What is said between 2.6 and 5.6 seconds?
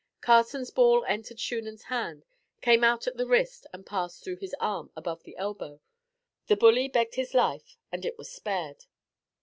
out at the wrist, and passed through his arm above the